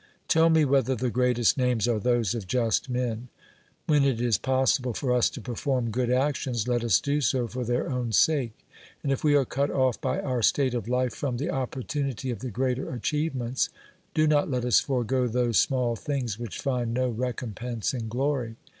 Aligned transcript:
Tell 0.27 0.49
me 0.49 0.65
whether 0.65 0.95
the 0.95 1.11
greatest 1.11 1.59
names 1.59 1.87
are 1.87 1.99
those 1.99 2.33
of 2.33 2.47
just 2.47 2.89
men. 2.89 3.27
When 3.85 4.03
it 4.03 4.19
is 4.19 4.39
possible 4.39 4.95
for 4.95 5.13
us 5.13 5.29
to 5.29 5.41
perform 5.41 5.91
good 5.91 6.09
actions, 6.09 6.67
let 6.67 6.83
us 6.83 6.99
do 6.99 7.21
so 7.21 7.47
for 7.47 7.63
their 7.63 7.87
own 7.87 8.11
sake, 8.11 8.57
and 9.03 9.11
if 9.11 9.23
we 9.23 9.35
are 9.35 9.45
cut 9.45 9.69
off 9.69 10.01
by 10.01 10.19
our 10.19 10.41
state 10.41 10.73
of 10.73 10.87
life 10.89 11.13
from 11.13 11.37
the 11.37 11.51
opportunity 11.51 12.31
of 12.31 12.39
the 12.39 12.49
greater 12.49 12.91
achieve 12.91 13.35
ments, 13.35 13.69
do 14.15 14.25
not 14.25 14.49
let 14.49 14.65
us 14.65 14.79
forego 14.79 15.27
those 15.27 15.59
small 15.59 15.95
things 15.95 16.39
which 16.39 16.57
find 16.59 16.95
no 16.95 17.07
recompense 17.09 17.93
in 17.93 18.07
glory. 18.07 18.55